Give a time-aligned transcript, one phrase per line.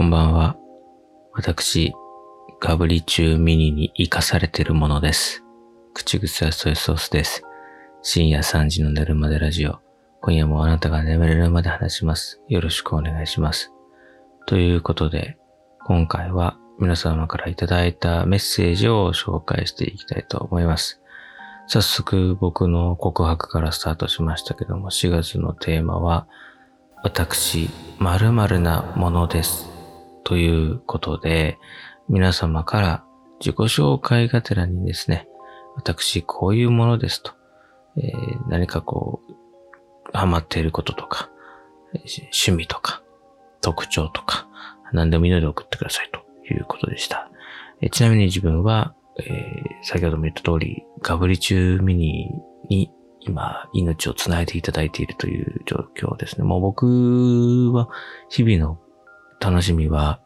[0.00, 0.56] こんばんは。
[1.34, 1.92] 私、
[2.58, 5.44] ガブリチューミニに生かされてるものです。
[5.92, 7.42] 口癖はソイソースです。
[8.00, 9.78] 深夜3時の寝るまでラジオ。
[10.22, 12.40] 今夜もあなたが眠れるまで話します。
[12.48, 13.74] よろしくお願いします。
[14.46, 15.36] ということで、
[15.84, 21.02] 今回は皆様からいただいたメッセージを紹介していきたいと思います。
[21.66, 26.26] 早速僕の告白からスタートしましたけども、4月のテーマは、
[27.02, 29.69] 私、〇〇なものです。
[30.30, 31.58] ということで、
[32.08, 33.04] 皆様から
[33.40, 35.26] 自己紹介がてらにですね、
[35.74, 37.32] 私、こういうものですと、
[37.96, 41.30] えー何かこう、ハマっていることとか、
[42.32, 43.02] 趣味とか、
[43.60, 44.46] 特徴とか、
[44.92, 47.28] 何でもいいので送ってくださいということでした。
[47.80, 52.30] えーちなみに自分は、えー先ほども言った通り、ガブリチューミニ
[52.68, 56.44] に今、命をつないでいただいているという状況ですね。
[56.44, 57.88] もう僕は、
[58.28, 58.78] 日々の
[59.40, 60.20] 楽しみは、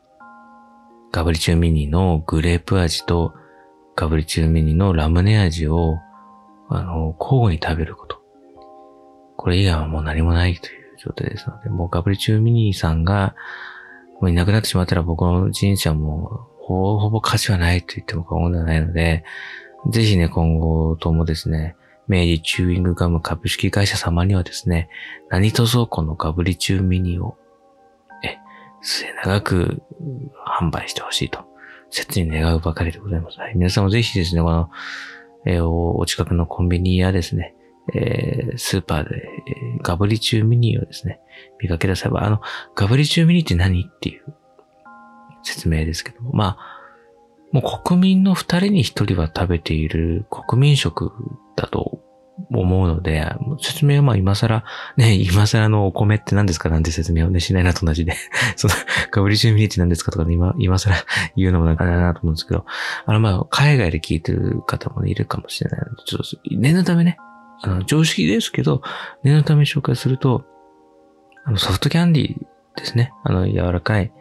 [1.14, 3.34] ガブリチューミニのグレープ味と、
[3.94, 6.00] ガブリチューミニのラムネ味を、
[6.68, 8.20] あの、交互に食べること。
[9.36, 13.36] これ以外はもう何もないという状態ですので、もうガブリチューミニさんが、
[14.20, 19.22] もういなくなってしまったら僕の人生はもう、ほぼほぼ価値はないと言っても過言ではないので、
[19.92, 21.76] ぜひね、今後ともですね、
[22.08, 24.88] 明治チューイングガム株式会社様にはですね、
[25.30, 27.36] 何卒このガブリチューミニを、
[28.24, 28.38] え、
[28.82, 29.80] 末長く
[30.60, 31.44] 販売してほしいと、
[31.90, 33.38] 切に願うばかりでございます。
[33.38, 34.70] はい、皆さんもぜひですね、この、
[35.46, 37.54] えーお近くのコンビニやですね、
[37.94, 41.20] えースーパーで、えーガブリチューミニをですね、
[41.60, 42.40] 見かけ出せば、あの、
[42.74, 44.24] ガブリチューミニって何っていう
[45.42, 46.74] 説明ですけど、まあ、
[47.52, 51.12] もう国民の二人に一人は食べている国民食
[51.54, 52.00] だと
[52.50, 53.24] 思うので、
[53.60, 54.64] 説明はまあ今更、
[54.96, 56.68] ね、今更のお米って何ですか？
[56.68, 58.14] なんて説明をね、しないなと同じで、
[58.56, 58.74] その、
[59.10, 60.94] ガブリチューミニって何ですかとかね、今、今更
[61.36, 62.64] 言うのもなんかだなと思うんですけど、
[63.06, 66.26] あのまあ、海外で聞いてる方もねいるかもしれないので、ちょっと、
[66.58, 67.16] 念のためね、
[67.62, 68.82] あの、常識ですけど、
[69.22, 70.44] 念のため紹介すると、
[71.44, 72.36] あの、ソフトキャンディー
[72.76, 73.12] ですね。
[73.22, 74.12] あの、柔らかい、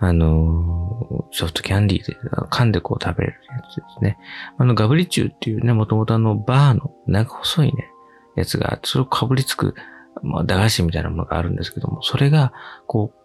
[0.00, 2.16] あの、ソフトキャンディーで、
[2.50, 4.18] 噛んでこう食べれるやつですね。
[4.56, 7.90] あの、ガブリチューっていうね、もともとあの、バーの長細いね、
[8.36, 9.74] やつが、それをかぶりつく、
[10.22, 12.52] まあ、駄菓子みたいなものがあるんですけども、それが、
[12.86, 13.18] こう、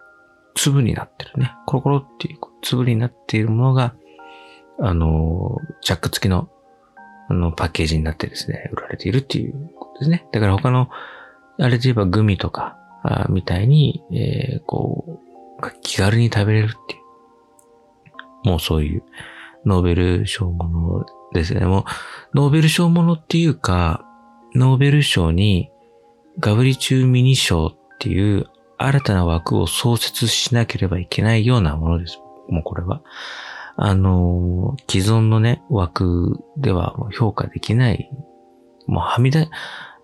[0.55, 1.53] 粒になってるね。
[1.65, 3.93] コロコロっていうこう粒になっているものが、
[4.79, 6.49] あの、チャック付きの、
[7.29, 10.27] あの、パッケージになってですね、売られているっていうことですね。
[10.31, 10.89] だから他の、
[11.59, 15.19] あれで言えばグミとか、あみたいに、えーこ
[15.81, 16.97] 気軽に食べれるってい
[18.45, 18.49] う。
[18.49, 19.03] もうそういう、
[19.65, 21.65] ノーベル賞ものですね。
[21.65, 21.83] もう、
[22.35, 24.05] ノーベル賞ものっていうか、
[24.55, 25.69] ノーベル賞に、
[26.39, 28.47] ガブリチューミニ賞っていう
[28.77, 32.19] 新たな枠を創設しなければいけないようなものです。
[32.49, 33.01] もうこれは。
[33.75, 38.09] あの、既存のね、枠では評価できない。
[38.87, 39.49] もうはみ出、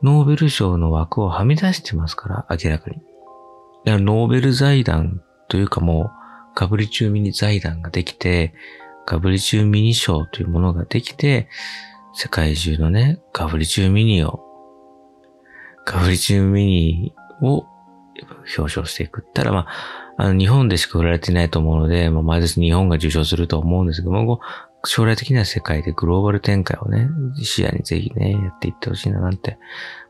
[0.02, 2.98] ノーベル賞の枠をはみ出してますから、明らかに。
[2.98, 6.12] だからノーベル財団というかもう、
[6.56, 8.54] ガブリチューミニ財団ができて、
[9.06, 11.50] ガブリチューミニ賞というものができて、
[12.14, 14.40] 世界中のね、ガブリチューミニを、
[15.86, 17.66] ガブリチューミニを
[18.58, 19.68] 表彰していくったら、ま
[20.18, 24.42] あ、あの、日本でしか売られていないと思うので、まあ、毎年日本が受賞すると思うんですけども、
[24.86, 29.58] 将来的には世界でグローバル展開をね、視野にぜひね、やっていってほしいななんて、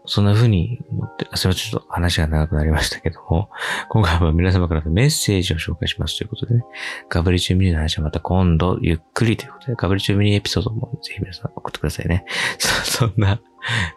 [0.05, 3.49] そんな風に思って、あすみません、ちょっと話が長くなりましたけども、
[3.89, 6.63] 今回は皆様からのメッセージを紹介しますということでね、
[7.09, 12.25] ガブリチューミニの話はまた今度ゆっくりということで、ガブリチューミニエピソードもぜひ皆さん送ってくださいね。
[12.57, 12.69] そ
[12.99, 13.39] そんな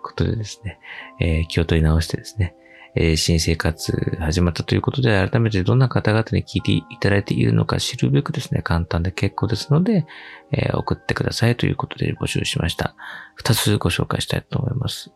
[0.03, 0.79] ことでですね、
[1.21, 2.55] えー気を取り直してですね、
[2.95, 10.07] えー新生活始まったということで、改めてどんな方々に聞いていただいているのか知るべくですね、簡単で結構ですので、
[10.51, 12.95] えー送ってくださいということで募集しました。
[13.35, 15.11] 二つご紹介したいと思います。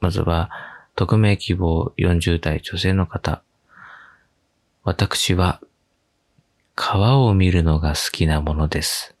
[0.00, 0.50] まずは、
[0.96, 3.42] 匿名希望40代女性の方。
[4.82, 5.60] 私は、
[6.74, 9.14] 川を見るのが好きなものです。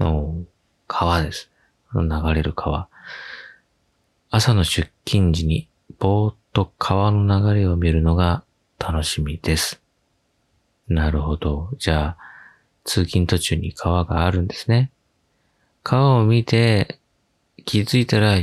[0.00, 0.34] お
[0.88, 1.50] 川です。
[1.94, 2.88] 流れる川。
[4.30, 5.68] 朝の出勤時に
[5.98, 8.42] ぼーっと川の流れを見るのが
[8.78, 9.78] 楽しみです。
[10.88, 11.68] なるほど。
[11.76, 12.18] じゃあ、
[12.82, 14.90] 通勤途中に川があるんですね。
[15.82, 16.98] 川を見て
[17.66, 18.38] 気づいたら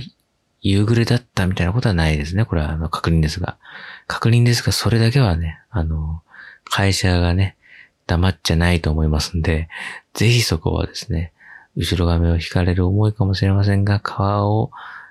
[0.61, 2.45] 夕暮れだったみたいなことはないですね。
[2.45, 3.57] これはあの確認ですが。
[4.05, 6.21] 確認ですが、それだけはね、あの、
[6.65, 7.57] 会社がね、
[8.05, 9.69] 黙っちゃないと思いますんで、
[10.13, 11.33] ぜひそこはですね、
[11.75, 14.69] 後ろ髪を引かれる思いかもしれませんが、川を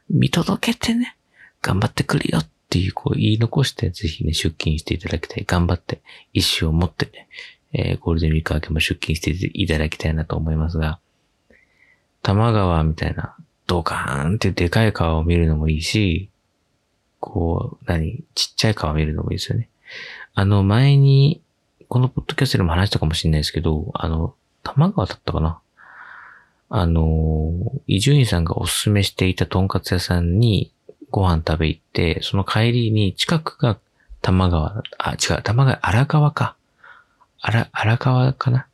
[0.08, 1.16] 見届けてね、
[1.62, 5.44] 頑張ってくるよっていう、こう言い残して、ぜひね、出勤していただきたい。
[5.46, 6.00] 頑張って、
[6.32, 7.28] 意志を持ってね、
[7.74, 10.98] えー、ゴールデンウィーク明けも出勤していただきたいなと思いますが、
[12.22, 13.36] 多摩川みたいな
[13.66, 16.30] ドカーンってでかい川を見るのもいいし、
[17.20, 19.69] こう、何、ちっちゃい川を見るのもいいですよね。
[20.34, 21.42] あの、前に、
[21.88, 25.60] このポッドキャストでも話したかもしれないですけど、あの、多摩川だったかな？
[26.70, 27.52] あの、
[27.86, 30.72] 伊集院さんがおすすめしていたとんかつ屋さんに
[31.12, 33.75] ご飯食べ行って、その帰りに近くが
[34.23, 36.56] 多摩川、あ、違う、多摩川、荒川か。
[37.41, 38.67] 荒、荒川かな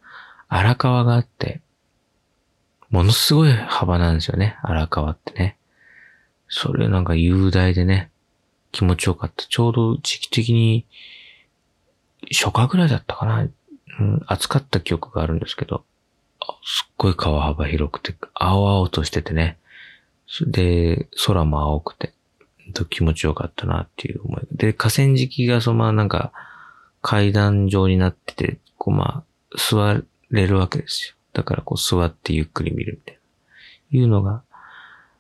[0.48, 1.60] 荒川があって、
[2.90, 5.58] ものすごい幅なんですよね、荒川ってね。
[6.48, 8.10] それなんか雄大でね、
[8.72, 9.44] 気持ちよかった。
[9.44, 10.86] ちょうど時期的に、
[12.30, 13.48] 初夏ぐらいだったかな。
[14.00, 15.84] うん、暑かった記憶があるんですけど、
[16.64, 19.58] すっごい川幅広くて、青々としててね。
[20.46, 22.12] で、空も青くて、
[22.72, 24.42] と気持ちよかったなっていう思い。
[24.52, 26.32] で、河川敷がそのままなんか
[27.02, 31.14] 階段状になってて、こうまあ、座れるわけですよ。
[31.32, 33.18] だからこう座ってゆっくり見るみたいな。
[33.90, 34.42] いうのが、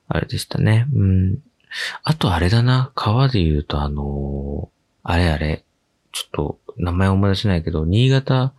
[0.08, 0.86] あれでしたね。
[0.94, 1.38] うん。
[2.02, 5.64] あとあれだな、川で言うとあのー、あれあれ、
[6.12, 8.52] ちょっと名前思い出せないけど、新潟、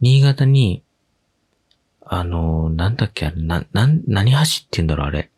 [0.00, 0.82] 新潟に、
[2.02, 5.30] あのー、なんだっけ、な、な、何橋って言うんだろう、あれ。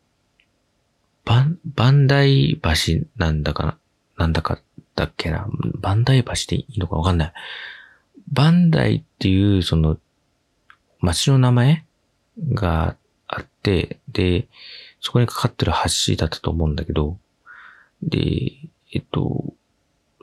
[1.26, 3.78] バン、バンダイ橋なんだかな、
[4.16, 4.60] なんだか
[4.94, 5.46] だっけな？
[5.74, 7.32] バンダイ橋でいいのかわかんない。
[8.32, 9.98] バンダイっていう、その、
[11.00, 11.84] 町の名前
[12.54, 12.96] が
[13.28, 14.46] あって、で、
[15.00, 15.72] そこにかかってる
[16.08, 17.18] 橋だったと思うんだけど、
[18.02, 18.52] で、
[18.92, 19.52] えっと、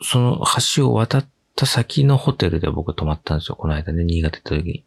[0.01, 0.43] その
[0.75, 3.55] 橋を渡った先のホテルで僕泊まったんですよ。
[3.55, 4.83] この間ね、新潟行った時に。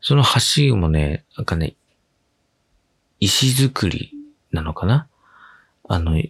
[0.00, 1.76] その橋もね、なんかね、
[3.20, 4.12] 石造り
[4.50, 5.08] なのかな？
[5.88, 6.20] あの、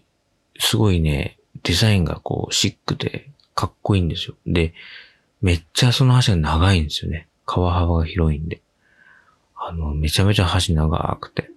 [0.59, 4.37] すごいね、デザインがこう、シックで、かっこいいんですよ。
[4.47, 4.75] で、
[5.41, 7.27] めっちゃその橋が長いんですよね。
[7.47, 8.61] 川幅が広いんで。
[9.57, 11.51] あの、めちゃめちゃ橋長くて。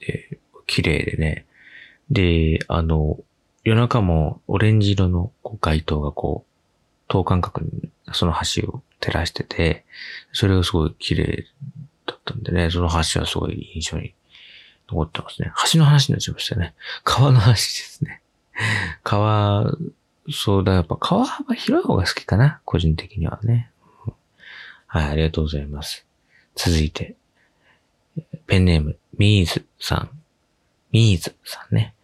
[0.00, 1.46] で、綺麗でね。
[2.10, 3.18] で、あの、
[3.64, 6.50] 夜中もオレンジ色のこう街灯がこう、
[7.08, 9.84] 等間隔にその橋を照らしてて、
[10.32, 11.46] それがすごい綺麗
[12.06, 14.14] だったんでね、その橋はすごい印象に
[14.90, 15.52] 残ってますね。
[15.72, 16.74] 橋の話になっちゃいましたね。
[17.04, 18.22] 川の話ですね。
[19.02, 19.72] 川、
[20.30, 22.60] そうだ、やっぱ川幅広い方が好きかな。
[22.64, 23.70] 個人的にはね。
[24.86, 26.04] はい、ありがとうございます。
[26.56, 27.16] 続いて、
[28.46, 30.10] ペンネーム、ミーズさん。
[30.90, 31.94] ミーズさんね。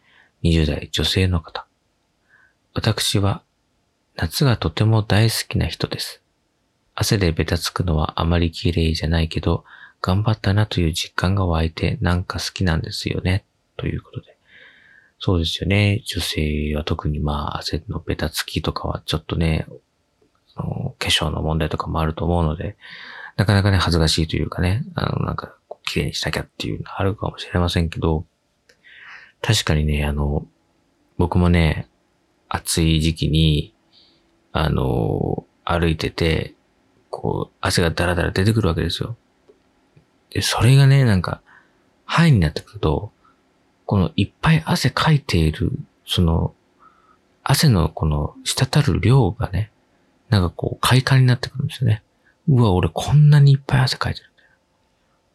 [0.44, 1.66] 20代女性の方。
[2.74, 3.42] 私は、
[4.14, 6.22] 夏がとても大好きな人です。
[6.94, 9.64] 汗でベタつくのはあまり綺麗じゃないけど、
[10.00, 13.44] 頑張ったなという実感が湧いてなんか好きなんですよね。
[13.76, 14.36] ということで。
[15.18, 16.02] そうですよね。
[16.06, 19.66] 女性は特にまあ汗のベタつきとかはちょっとね、
[20.54, 22.76] あの化粧の問題とかもあると思うので、
[23.36, 25.54] なかなかね、恥ずかしいというかね、あの、なんか、
[25.84, 28.24] 綺麗にしなきゃっていうのあるかもしれませんけど、
[29.42, 30.46] 確かにね、あの、
[31.18, 31.88] 僕もね、
[32.48, 33.74] 暑い時期に、
[34.52, 36.54] あの、歩いてて、
[37.10, 39.16] こう、汗がダラダラ出てくるわけですよ。
[40.36, 41.40] で、それがね、なんか、
[42.04, 43.10] 肺になってくると、
[43.86, 45.72] このいっぱい汗かいている、
[46.06, 46.54] その、
[47.42, 49.70] 汗のこの滴る量がね、
[50.28, 52.02] なんかこう快感になってくるんですよね。
[52.48, 54.48] うわ、俺こんなにいっぱい汗かいてるんだよ。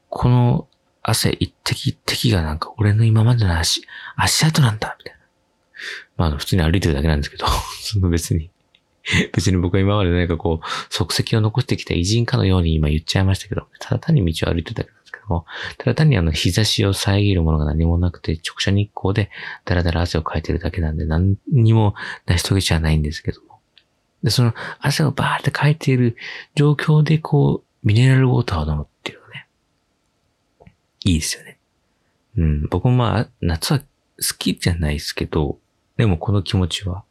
[0.09, 0.67] この
[1.01, 3.81] 汗一滴一滴がなんか俺の今までの足、
[4.15, 5.19] 足跡なんだ、みたいな。
[6.29, 7.47] まあ、普通に歩いてるだけなんですけど、
[7.81, 8.51] その別に
[9.33, 15.45] 別に僕は今まで何かこう、足跡を残してきた偉人かのように今言っちゃいましたけど、ただ単に道を歩いてたけなんですけども、
[15.77, 19.29] ただ単にあの日差しを遮るものが何もなくて、直射日光で
[19.65, 21.95] だらだら汗をかいてるだけなんで、何にも
[22.27, 23.59] 成し遂げちゃないんですけども。
[24.23, 26.15] で、その汗をバーってかいている
[26.55, 29.47] 状況でこう、ミネラルウォーターを飲むっていうのね。
[31.03, 31.57] いいですよね。
[32.37, 33.85] うん、僕もまあ、夏は好
[34.37, 35.57] きじゃないですけど、
[35.97, 37.03] でもこの気持ちは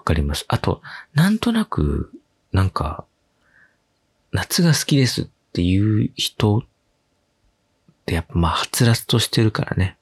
[0.00, 0.46] わかります。
[0.48, 0.80] あと、
[1.12, 2.10] なんとなく、
[2.52, 3.04] なんか、
[4.32, 6.62] 夏が好きですっていう人っ
[8.06, 9.98] てやっぱまあ、はつらつとしてるからね。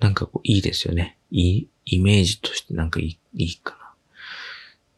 [0.00, 1.16] なんかこう、いいですよね。
[1.30, 3.78] いい、イメージとしてなんかいい、いいか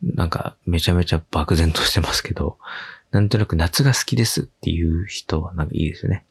[0.02, 0.14] な。
[0.14, 2.58] なんか、めちゃめちゃ漠然としてますけど、
[3.12, 6.24] なんとなく夏が好きですっていう人はなんかいいですよね。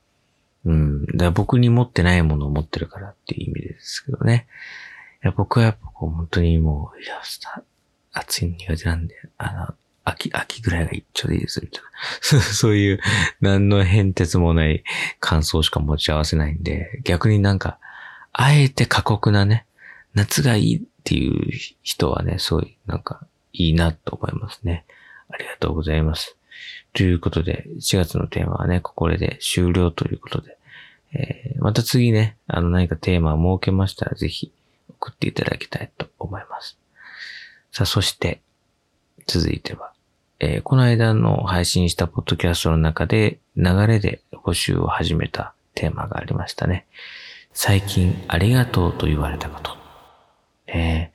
[0.66, 1.06] うん。
[1.06, 4.48] だから僕に持ってないものを持ってるからっていう意味ですけどね。
[5.24, 7.22] いや僕はやっぱこう本当にもう、いや、
[8.14, 11.84] 暑いの苦手なんで、あの、秋、秋ぐらいが一丁でいいです、みたい
[12.34, 12.42] な。
[12.42, 13.00] そういう、
[13.42, 14.84] 何の変哲もない
[15.20, 17.80] 感想しか持ち合わせないんで、逆になんか、
[18.32, 19.66] あえて過酷なね、
[20.14, 21.52] 夏がいいっていう
[21.82, 24.86] 人はね、すごい、なんか、いいなと思いますね。
[25.30, 26.36] ありがとうございます。
[26.94, 30.58] ということで、4月のテーマはね、ここで終了ということで、
[31.14, 34.52] えー、また次ね、あの何かテーマを設けましたら、ぜひ
[34.90, 36.78] 送っていただきたいと思います。
[37.74, 38.40] さあ、そして、
[39.26, 39.94] 続いては、
[40.40, 46.86] えー、この間の配信したポッドキャストの中で流れで募集を始めたテーマがありましたね。
[47.52, 49.76] 最近ありがとうと言われたこと。
[50.68, 51.10] えー、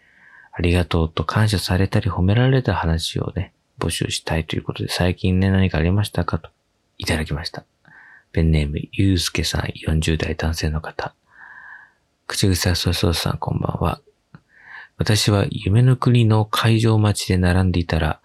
[0.51, 6.51] ありがとうと感謝されたり褒められた話をね、募集したいということで、最近ね、何かありましたかと、
[6.97, 7.65] いただきました。
[8.33, 11.15] ペンネーム、ゆうすけさん、40代男性の方。
[12.27, 14.01] 口癖はそそうさん、こんばんは。
[14.99, 18.21] 私は夢の国の会場待ちで並んでいたら、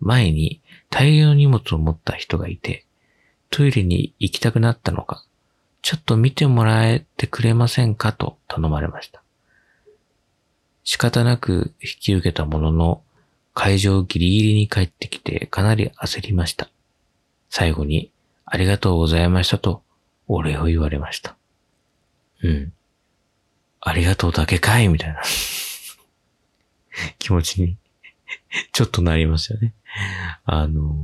[0.00, 0.60] 前に
[0.90, 2.84] 大量の荷物を持った人がいて、
[3.48, 5.24] トイレに行きたくなったのか、
[5.82, 9.22] ちょっと見てもらえてくれませんかと頼まれました。
[10.84, 13.02] 仕方なく引き受けたものの、
[13.54, 16.68] 会場ギリギリに帰ってきてかなり焦りました。
[17.48, 18.12] 最後に、
[18.44, 19.82] ありがとうございましたと、
[20.28, 21.34] お礼を言われました。
[22.42, 22.72] うん。
[23.80, 25.22] ありがとうだけかいみたいな
[27.18, 27.76] 気持ちに
[28.72, 29.74] ちょっとなりますよね。
[30.44, 30.94] あの、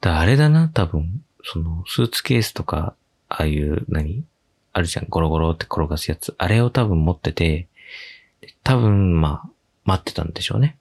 [0.00, 2.94] だあれだな、多分、その、スーツケースとか、
[3.28, 4.24] ああいう何、
[4.72, 6.34] あるじゃん、ゴロゴロって転がすやつ。
[6.38, 7.68] あれを多分持ってて、
[8.62, 9.50] 多分、まあ、
[9.84, 10.78] 待ってたんでしょうね。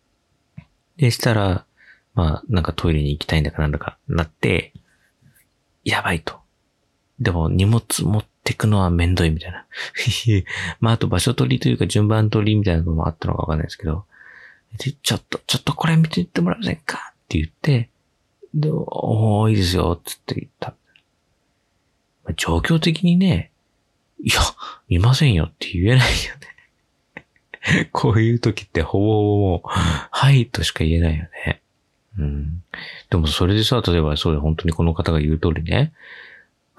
[0.97, 1.65] で、したら、
[2.13, 4.73] まあ、なんかトイレに行きたいんだかなんだかなって、
[5.83, 6.39] やばいと。
[7.19, 9.65] でも荷物持ってくのはめんどいみたいな。
[10.79, 14.05] まあ、あと場所取りというか順番取りみたいなのもあったのかわかんないですけど、
[14.77, 17.89] ちょっと、ちょっとこれ見ていってもらえませんかって言って、
[18.53, 20.75] で、おー、いいですよ、つって言った。
[22.37, 23.51] 状況的にね、
[24.23, 24.39] いや、
[24.87, 26.35] 見ませんよって言えないよ
[27.75, 27.89] ね。
[27.91, 31.61] こういう時ってほぼほぼもう、はいとしか言えないよね。
[32.17, 32.63] うん。
[33.09, 35.91] でもそれでさ、例えばそうで本当にこの方が言う通りね、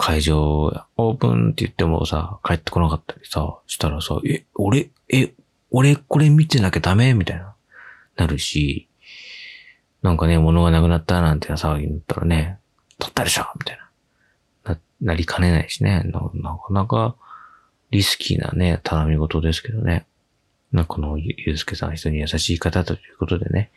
[0.01, 5.35] 会場オープンって言ってもさ、帰ってこなかったりさ、したらさ、え、俺、え、
[5.73, 7.15] 俺これ見てなきゃダメ？
[7.15, 7.57] みたいな、
[8.15, 8.89] なるし、
[10.01, 12.59] なんかね、物がなくなったなんて騒ぎになったらね、
[13.01, 13.47] 取ったでしょ？
[13.59, 13.79] みたい
[14.65, 14.75] な。
[14.75, 16.05] な、なりかねないしね。
[16.05, 17.17] ななかなか
[17.91, 20.07] リスキーなね、頼み事ですけどね。
[20.71, 23.73] なこのゆうすけさん人に優しい方ということでね、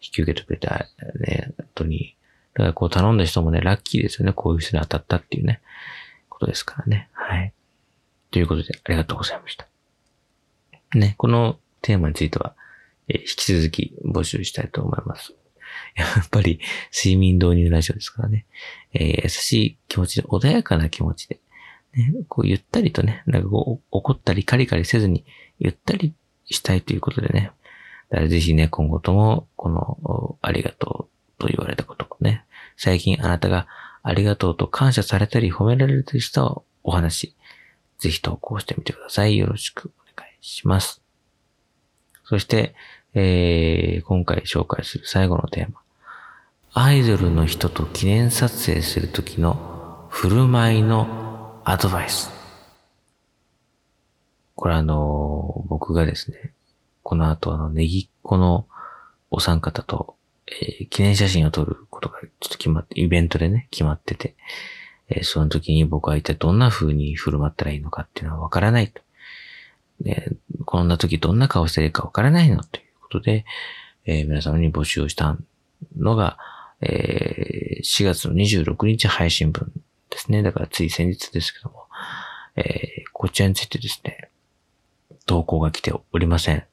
[0.00, 0.88] 引き受けてくれた
[1.20, 2.16] ね、本当に。
[2.54, 4.32] だからこう頼んだ人もね、ラッキーですよね。
[4.32, 5.60] こういう人に当たったっていうね、
[6.28, 7.08] ことですからね。
[7.12, 7.52] はい。
[8.30, 9.66] ということで、ありがとうございました。
[10.94, 12.54] ね、このテーマについては、
[13.08, 15.34] え引き続き募集したいと思います。
[15.96, 16.60] やっぱり
[16.94, 18.46] 睡眠導入ラジオですからね。
[18.92, 21.40] えー、優しい気持ちで、穏やかな気持ちで、
[21.94, 25.24] ね、こうゆったりとね、なんかこう怒ったりカリカリせずに、
[25.58, 27.52] ゆったりしたいということでね。
[28.10, 32.44] だからぜひね、今後とも、この、ありがとうと言われたことね、
[32.76, 33.66] 最近あなたが
[34.02, 37.34] ありがとうと感謝されたり褒められたりしたお話、
[37.98, 39.36] ぜひ投稿してみてください。
[39.36, 41.02] よろしくお願いします。
[42.24, 42.74] そして、
[43.14, 45.80] えー、今回紹介する最後のテーマ。
[46.74, 52.30] アイドルの人と記念撮影するときの振る舞いのアドバイス。
[54.54, 56.52] これあの、僕がですね、
[57.02, 58.66] この後あの、ネギっ子の
[59.30, 64.34] お三方と、えー、記念写真を撮ることがちょっと決まって、イベントでね、決まってて、
[65.08, 69.02] えー、その時に僕は一体どんな風に振る舞ったらいいのかっていうのはわからないと。
[70.00, 70.28] ね、
[70.64, 73.44] こんな時どんな顔していいかわからないのということで、
[74.04, 75.36] えー、皆様に募集をした
[75.96, 76.38] のが、
[76.80, 79.72] えー、4月の26日配信分
[80.10, 80.42] ですね。
[80.42, 81.86] だからつい先日ですけども、
[82.56, 82.64] えー、
[83.12, 84.30] こちらについてですね、
[85.26, 86.64] 投稿が来ておりません。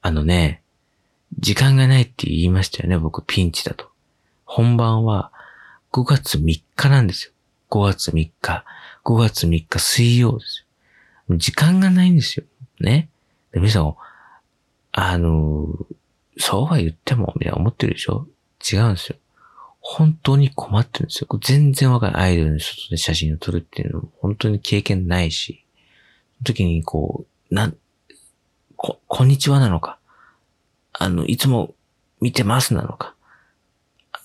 [0.00, 0.62] あのね、
[1.38, 3.90] 時間がないって言いましたよね、僕ピンチだと。
[4.44, 5.32] 本番は
[5.92, 7.32] 5月3日なんですよ。
[7.70, 8.64] 5月3日。
[9.04, 10.66] 5月3日水曜です。
[11.30, 12.44] 時間がないんですよ。
[12.80, 13.08] ね。
[13.52, 13.94] で、皆さん、
[14.92, 15.66] あの、
[16.38, 18.26] そうは言っても、みたいな思ってるでしょ？
[18.72, 19.16] 違うんですよ。
[19.80, 21.28] 本当に困ってるんですよ。
[21.40, 22.22] 全然わかんない。
[22.22, 25.64] アイドルの外で写真を撮るっていうのも本当に経験ないし、
[26.38, 27.76] その時にこう、なん、
[28.76, 29.98] こ、こんにちはなのか。
[30.98, 31.74] あの、いつも
[32.20, 33.14] 見てますなのか。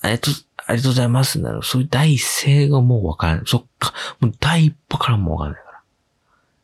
[0.02, 3.44] ありがとう、ありがとうございますなのそういう第一声がもうわからない。
[3.46, 5.82] そっか、もう第一歩からもわからないから。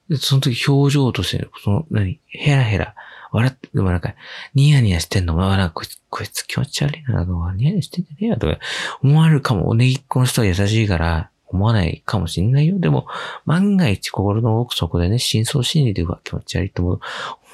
[0.10, 2.96] で、その時表情として、その、何、ヘラヘラ、
[3.32, 4.14] 笑って、でもなんか、
[4.56, 8.58] ニヤニヤしてんの、まあ、なんかこいつ、こいつ気持ち悪いな、とかニヤニヤしてんじゃねえよとか、
[9.04, 12.78] 思われるかも、おねぎっこの人は優しいから、思わないかもしんないよ。
[12.80, 13.08] でも、
[13.46, 17.00] 万が一心の奥底でね、真相心理で、うわ、気持ち悪いと思う。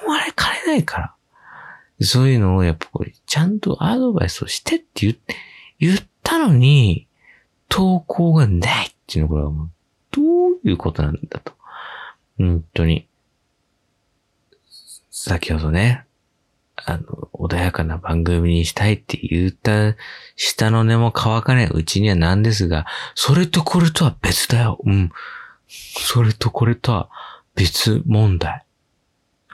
[0.03, 1.15] 思われかねないから。
[2.01, 5.15] そういうのを、やっぱこれ、ちゃんとアドバイスをしてって言っ、
[5.79, 7.07] 言ったのに、
[7.69, 9.51] 投稿がないっていうのこれは、
[10.12, 11.53] どういうことなんだと。
[12.38, 13.07] 本当に。
[15.12, 16.05] 先ほどね、
[16.75, 19.95] あの、穏やかな番組にしたいって言った、
[20.35, 22.85] 下の根も乾かないうちにはなんですが、
[23.15, 24.79] それとこれとは別だよ。
[24.85, 25.12] うん。
[25.67, 27.09] それとこれとは
[27.55, 28.65] 別問題。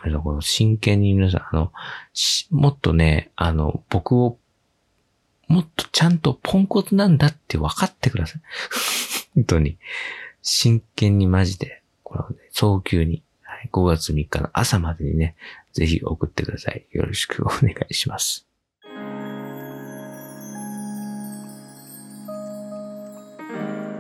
[0.01, 1.71] あの、この真剣に皆さん、あの、
[2.51, 4.37] もっとね、あの、僕を、
[5.47, 8.41] もっとちゃんとポンコツなんだって分かってください。
[9.35, 9.77] 本当に。
[10.41, 15.35] 真剣にマジで、この、ね、早急に、はい、5月3日の朝までにね、
[15.73, 16.85] ぜひ送ってください。
[16.91, 18.49] よろしくお願いします。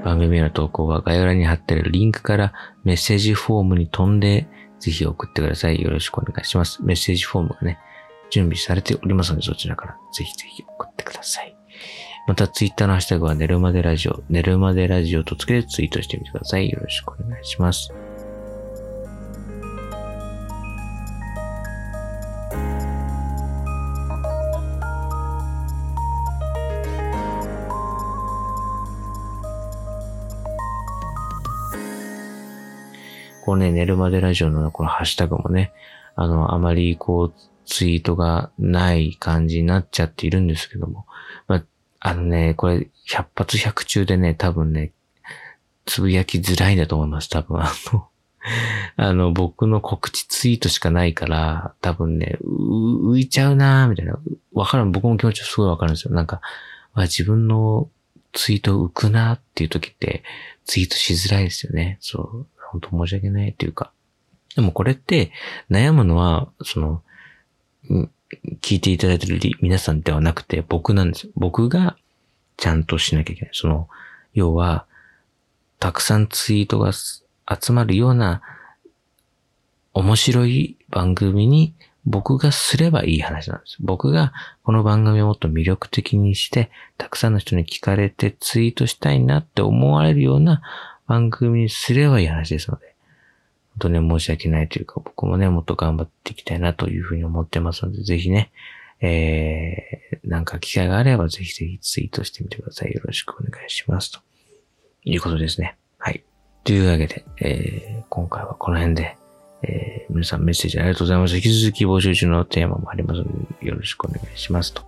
[0.03, 2.53] 番組の投稿は概要欄に貼ってるリンクから
[2.83, 4.47] メッセージフォームに飛んで、
[4.79, 5.81] ぜひ送ってください。
[5.81, 6.83] よろしくお願いします。
[6.83, 7.79] メッセージフォームがね、
[8.29, 11.55] 準備されておりますので、そちらからぜひぜひ送ってください。
[12.27, 16.69] また、ツイッターのハッシュタグは寝るまでラジオ、寝るまでラジオとつけてツイートしてみてください。
[16.69, 17.91] よろしくお願いします。
[33.49, 35.73] こうね、寝るまでラジオのこのハッシュタグもね、
[36.15, 41.07] あの、あまりこう、ツイートがない感じになっちゃっているんですけども、
[41.47, 41.63] まあ、
[41.99, 44.91] あのね、これ、百発百中でね、多分ね、
[45.87, 47.29] つぶやきづらいんだと思います。
[47.29, 48.07] 多分、あの、
[48.97, 54.19] あの、僕の告知ツイートしかないから、多分ね、浮いちゃうなーみたいな。
[54.53, 56.13] わかる、僕も気持ちすごいわかるんですよ。
[56.13, 56.39] なんか、
[56.95, 57.89] 自分の
[58.31, 60.21] ツイート浮くなっていう時って、
[60.65, 61.97] ツイートしづらいですよね。
[61.99, 62.47] そう。
[62.71, 63.91] 本当申し訳ないっていうか。
[64.55, 65.31] でもこれって
[65.69, 67.01] 悩むのは、その、
[68.61, 71.31] 聞いていただいてる皆さんではなくて僕なんですよ。
[71.35, 71.97] 僕が
[72.57, 73.49] ちゃんとしなきゃいけない。
[73.53, 73.87] その、
[74.33, 74.85] 要は、
[75.79, 78.41] たくさんツイートが集まるような
[79.93, 81.73] 面白い番組に
[82.05, 83.77] 僕がすればいい話なんです。
[83.79, 90.61] 僕がこの番組をもっと魅力的にして、たくさんの人に聞かれてツイートしたいなって思われるような
[91.09, 92.93] 番組にすればいい話ですので、
[93.79, 98.51] 本当に申し訳ないというか、僕もね、もっと頑張っていきたいなというふうに思ってますので、ぜひね、
[99.01, 102.91] えー、なんか機会があればぜひぜひツイートしてみてください。
[102.91, 104.11] よろしくお願いします。
[104.11, 104.19] と
[105.03, 105.77] いうことですね。
[105.97, 106.23] はい。
[106.63, 109.17] というわけで、えー、今回はこの辺で、
[109.63, 111.35] えー、皆さんメッセージありがとうございます。
[111.35, 113.25] 引き続き募集中のテーマもありますの
[113.59, 114.75] で、よろしくお願いします。
[114.75, 114.83] と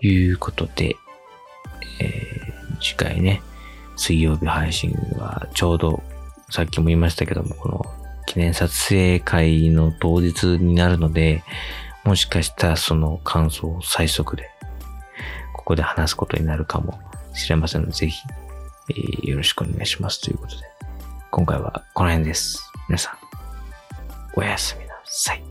[0.00, 0.96] いうことで、
[2.00, 3.42] えー、次回ね、
[4.00, 6.02] 水曜日配信はちょうど、
[6.48, 7.84] さっきも言いましたけども、この
[8.26, 11.44] 記念撮影会の当日になるので、
[12.02, 14.48] もしかしたらその感想を最速で、
[15.52, 16.98] ここで話すことになるかも
[17.34, 18.22] しれませんので、ぜひ、
[18.88, 20.62] えー、よろしくお願いしますということで、
[21.30, 22.72] 今回はこの辺です。
[22.88, 23.14] 皆さん、
[24.34, 25.49] おやすみなさい。